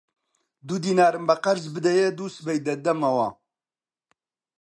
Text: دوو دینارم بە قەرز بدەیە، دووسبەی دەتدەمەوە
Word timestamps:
دوو 0.67 0.77
دینارم 0.85 1.23
بە 1.29 1.35
قەرز 1.43 1.65
بدەیە، 1.75 2.07
دووسبەی 2.17 2.63
دەتدەمەوە 2.67 3.29